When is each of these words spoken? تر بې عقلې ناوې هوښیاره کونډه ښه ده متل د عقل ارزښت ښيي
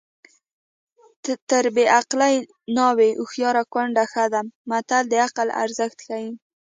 تر 1.49 1.65
بې 1.75 1.85
عقلې 1.97 2.35
ناوې 2.77 3.09
هوښیاره 3.19 3.63
کونډه 3.73 4.03
ښه 4.11 4.25
ده 4.33 4.41
متل 4.69 5.03
د 5.09 5.13
عقل 5.25 5.47
ارزښت 5.63 5.97
ښيي 6.05 6.29